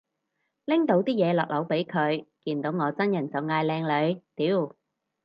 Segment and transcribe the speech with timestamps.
[0.65, 3.81] 拎到啲嘢落樓俾佢，見到我真人就嗌靚
[4.15, 4.75] 女，屌